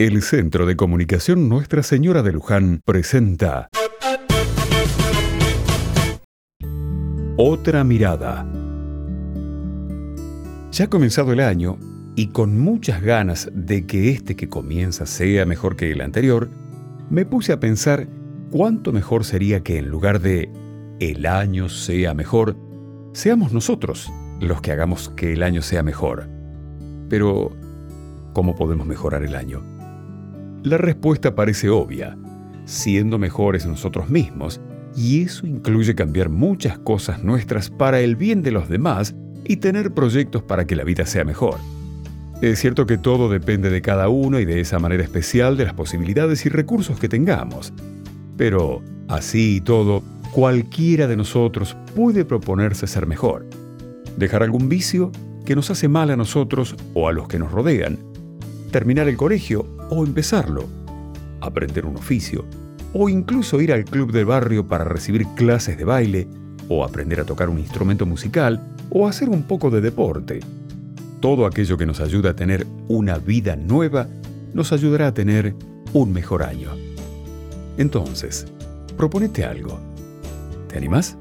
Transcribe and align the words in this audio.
El 0.00 0.22
Centro 0.22 0.64
de 0.64 0.76
Comunicación 0.76 1.48
Nuestra 1.48 1.82
Señora 1.82 2.22
de 2.22 2.30
Luján 2.30 2.82
presenta 2.84 3.68
Otra 7.36 7.82
mirada. 7.82 8.46
Ya 10.70 10.84
ha 10.84 10.88
comenzado 10.88 11.32
el 11.32 11.40
año 11.40 11.80
y 12.14 12.28
con 12.28 12.60
muchas 12.60 13.02
ganas 13.02 13.50
de 13.52 13.88
que 13.88 14.10
este 14.10 14.36
que 14.36 14.48
comienza 14.48 15.04
sea 15.04 15.44
mejor 15.46 15.74
que 15.74 15.90
el 15.90 16.00
anterior, 16.00 16.48
me 17.10 17.26
puse 17.26 17.52
a 17.52 17.58
pensar 17.58 18.06
cuánto 18.52 18.92
mejor 18.92 19.24
sería 19.24 19.64
que 19.64 19.78
en 19.78 19.88
lugar 19.88 20.20
de 20.20 20.48
el 21.00 21.26
año 21.26 21.68
sea 21.68 22.14
mejor, 22.14 22.56
seamos 23.14 23.52
nosotros 23.52 24.12
los 24.38 24.60
que 24.60 24.70
hagamos 24.70 25.08
que 25.16 25.32
el 25.32 25.42
año 25.42 25.60
sea 25.60 25.82
mejor. 25.82 26.28
Pero, 27.08 27.50
¿cómo 28.32 28.54
podemos 28.54 28.86
mejorar 28.86 29.24
el 29.24 29.34
año? 29.34 29.77
La 30.64 30.76
respuesta 30.76 31.36
parece 31.36 31.68
obvia, 31.68 32.16
siendo 32.64 33.16
mejores 33.16 33.64
nosotros 33.64 34.10
mismos, 34.10 34.60
y 34.96 35.22
eso 35.22 35.46
incluye 35.46 35.94
cambiar 35.94 36.28
muchas 36.28 36.78
cosas 36.78 37.22
nuestras 37.22 37.70
para 37.70 38.00
el 38.00 38.16
bien 38.16 38.42
de 38.42 38.50
los 38.50 38.68
demás 38.68 39.14
y 39.44 39.58
tener 39.58 39.92
proyectos 39.92 40.42
para 40.42 40.66
que 40.66 40.74
la 40.74 40.82
vida 40.82 41.06
sea 41.06 41.24
mejor. 41.24 41.58
Es 42.42 42.58
cierto 42.58 42.86
que 42.86 42.98
todo 42.98 43.28
depende 43.28 43.70
de 43.70 43.82
cada 43.82 44.08
uno 44.08 44.40
y 44.40 44.44
de 44.44 44.60
esa 44.60 44.80
manera 44.80 45.04
especial 45.04 45.56
de 45.56 45.64
las 45.64 45.74
posibilidades 45.74 46.44
y 46.44 46.48
recursos 46.48 46.98
que 46.98 47.08
tengamos. 47.08 47.72
Pero, 48.36 48.82
así 49.06 49.56
y 49.56 49.60
todo, 49.60 50.02
cualquiera 50.32 51.06
de 51.06 51.16
nosotros 51.16 51.76
puede 51.94 52.24
proponerse 52.24 52.88
ser 52.88 53.06
mejor. 53.06 53.46
Dejar 54.16 54.42
algún 54.42 54.68
vicio 54.68 55.12
que 55.44 55.54
nos 55.54 55.70
hace 55.70 55.86
mal 55.86 56.10
a 56.10 56.16
nosotros 56.16 56.74
o 56.94 57.08
a 57.08 57.12
los 57.12 57.28
que 57.28 57.38
nos 57.38 57.52
rodean, 57.52 57.98
terminar 58.72 59.08
el 59.08 59.16
colegio 59.16 59.77
o 59.90 60.04
empezarlo, 60.04 60.66
aprender 61.40 61.86
un 61.86 61.96
oficio, 61.96 62.44
o 62.92 63.08
incluso 63.08 63.60
ir 63.60 63.72
al 63.72 63.84
club 63.84 64.12
del 64.12 64.24
barrio 64.24 64.66
para 64.66 64.84
recibir 64.84 65.26
clases 65.34 65.76
de 65.76 65.84
baile, 65.84 66.28
o 66.68 66.84
aprender 66.84 67.20
a 67.20 67.24
tocar 67.24 67.48
un 67.48 67.58
instrumento 67.58 68.06
musical, 68.06 68.60
o 68.90 69.06
hacer 69.06 69.28
un 69.28 69.42
poco 69.42 69.70
de 69.70 69.80
deporte. 69.80 70.40
Todo 71.20 71.46
aquello 71.46 71.76
que 71.76 71.86
nos 71.86 72.00
ayuda 72.00 72.30
a 72.30 72.36
tener 72.36 72.66
una 72.88 73.18
vida 73.18 73.56
nueva 73.56 74.08
nos 74.54 74.72
ayudará 74.72 75.08
a 75.08 75.14
tener 75.14 75.54
un 75.92 76.12
mejor 76.12 76.42
año. 76.42 76.70
Entonces, 77.76 78.46
proponete 78.96 79.44
algo. 79.44 79.78
¿Te 80.68 80.76
animas? 80.76 81.16